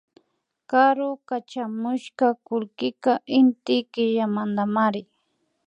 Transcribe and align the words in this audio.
Karu 0.69 1.09
kachamushka 1.27 2.27
kullkika 2.45 3.13
Inti 3.39 3.75
killamantamari 3.91 5.01